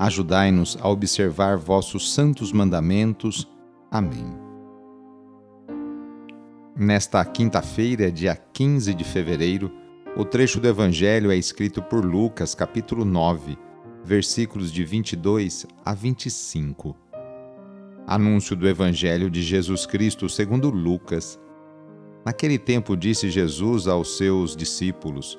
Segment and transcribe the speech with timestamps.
[0.00, 3.46] Ajudai-nos a observar vossos santos mandamentos.
[3.90, 4.34] Amém.
[6.74, 9.70] Nesta quinta-feira, dia 15 de fevereiro,
[10.16, 13.58] o trecho do Evangelho é escrito por Lucas, capítulo 9,
[14.02, 16.96] versículos de 22 a 25.
[18.06, 21.38] Anúncio do Evangelho de Jesus Cristo segundo Lucas.
[22.24, 25.38] Naquele tempo disse Jesus aos seus discípulos: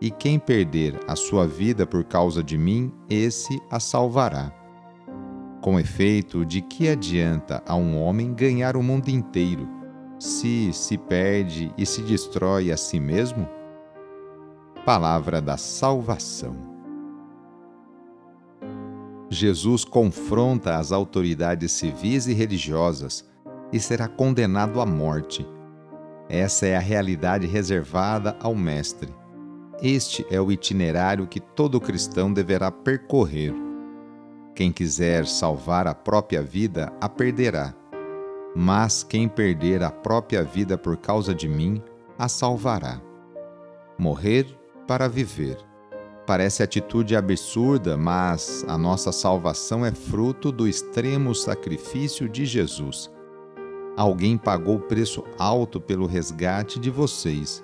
[0.00, 4.52] e quem perder a sua vida por causa de mim, esse a salvará.
[5.62, 9.68] Com efeito, de que adianta a um homem ganhar o mundo inteiro,
[10.18, 13.48] se se perde e se destrói a si mesmo?
[14.84, 16.54] Palavra da Salvação.
[19.28, 23.28] Jesus confronta as autoridades civis e religiosas
[23.72, 25.44] e será condenado à morte.
[26.28, 29.12] Essa é a realidade reservada ao Mestre
[29.82, 33.54] este é o itinerário que todo cristão deverá percorrer.
[34.54, 37.74] Quem quiser salvar a própria vida, a perderá.
[38.54, 41.82] Mas quem perder a própria vida por causa de mim,
[42.18, 43.02] a salvará.
[43.98, 44.46] Morrer
[44.86, 45.58] para viver.
[46.26, 53.10] Parece atitude absurda, mas a nossa salvação é fruto do extremo sacrifício de Jesus.
[53.94, 57.62] Alguém pagou preço alto pelo resgate de vocês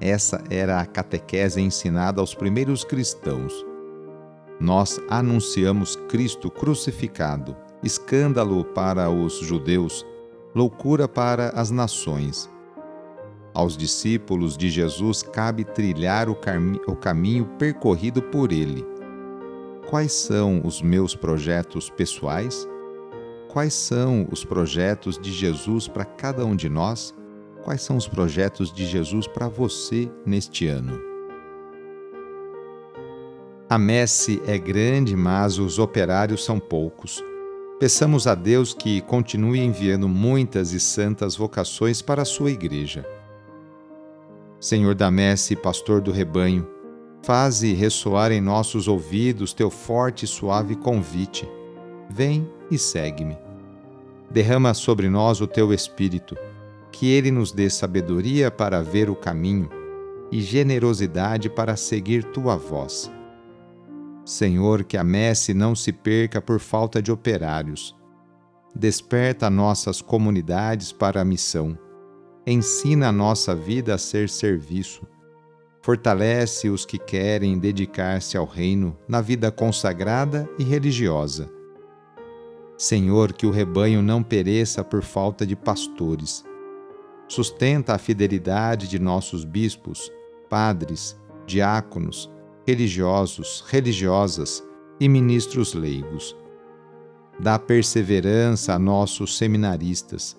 [0.00, 3.64] essa era a catequese ensinada aos primeiros cristãos.
[4.60, 10.06] Nós anunciamos Cristo crucificado, escândalo para os judeus,
[10.54, 12.48] loucura para as nações.
[13.52, 16.36] Aos discípulos de Jesus cabe trilhar o,
[16.88, 18.84] o caminho percorrido por ele.
[19.88, 22.66] Quais são os meus projetos pessoais?
[23.48, 27.14] Quais são os projetos de Jesus para cada um de nós?
[27.64, 31.00] Quais são os projetos de Jesus para você neste ano?
[33.70, 37.24] A messe é grande, mas os operários são poucos.
[37.80, 43.02] Peçamos a Deus que continue enviando muitas e santas vocações para a sua igreja.
[44.60, 46.68] Senhor da messe, pastor do rebanho,
[47.22, 51.48] faze ressoar em nossos ouvidos teu forte e suave convite.
[52.10, 53.38] Vem e segue-me.
[54.30, 56.36] Derrama sobre nós o teu espírito
[56.94, 59.68] que Ele nos dê sabedoria para ver o caminho
[60.30, 63.10] e generosidade para seguir tua voz.
[64.24, 67.96] Senhor, que a messe não se perca por falta de operários.
[68.72, 71.76] Desperta nossas comunidades para a missão.
[72.46, 75.04] Ensina a nossa vida a ser serviço.
[75.82, 81.50] Fortalece os que querem dedicar-se ao reino na vida consagrada e religiosa.
[82.78, 86.44] Senhor, que o rebanho não pereça por falta de pastores
[87.28, 90.12] sustenta a fidelidade de nossos bispos,
[90.48, 92.30] padres, diáconos,
[92.66, 94.62] religiosos, religiosas
[95.00, 96.36] e ministros leigos.
[97.38, 100.36] Dá perseverança a nossos seminaristas.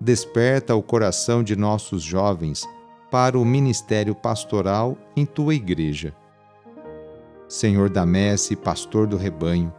[0.00, 2.66] Desperta o coração de nossos jovens
[3.10, 6.14] para o ministério pastoral em tua igreja.
[7.48, 9.72] Senhor da messe, pastor do rebanho,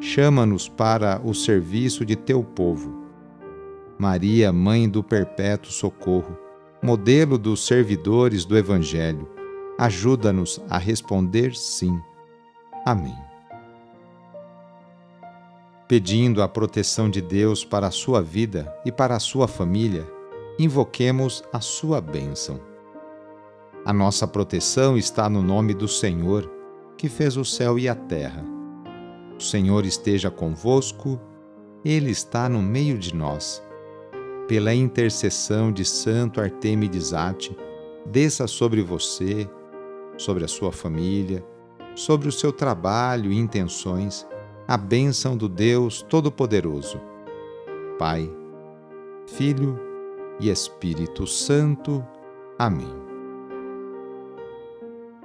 [0.00, 3.01] chama-nos para o serviço de teu povo
[4.02, 6.36] Maria, Mãe do Perpétuo Socorro,
[6.82, 9.28] modelo dos servidores do Evangelho,
[9.78, 11.96] ajuda-nos a responder sim.
[12.84, 13.16] Amém.
[15.86, 20.04] Pedindo a proteção de Deus para a sua vida e para a sua família,
[20.58, 22.58] invoquemos a sua bênção.
[23.84, 26.50] A nossa proteção está no nome do Senhor,
[26.98, 28.44] que fez o céu e a terra.
[29.38, 31.20] O Senhor esteja convosco,
[31.84, 33.62] Ele está no meio de nós.
[34.52, 37.56] Pela intercessão de Santo Artemides Ate,
[38.04, 39.48] desça sobre você,
[40.18, 41.42] sobre a sua família,
[41.94, 44.26] sobre o seu trabalho e intenções,
[44.68, 47.00] a bênção do Deus Todo-Poderoso.
[47.98, 48.30] Pai,
[49.26, 49.80] Filho
[50.38, 52.06] e Espírito Santo.
[52.58, 52.94] Amém.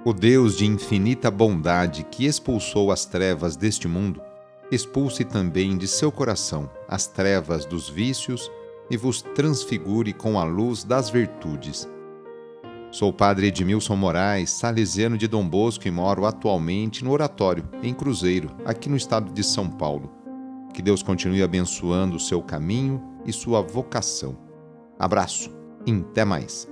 [0.06, 4.22] O Deus de infinita bondade que expulsou as trevas deste mundo,
[4.72, 8.50] expulse também de seu coração as trevas dos vícios
[8.90, 11.88] e vos transfigure com a luz das virtudes.
[12.90, 18.50] Sou padre Edmilson Moraes, salesiano de Dom Bosco e moro atualmente no Oratório, em Cruzeiro,
[18.64, 20.10] aqui no estado de São Paulo.
[20.72, 24.38] Que Deus continue abençoando o seu caminho e sua vocação.
[24.98, 25.50] Abraço
[25.86, 26.66] e até mais.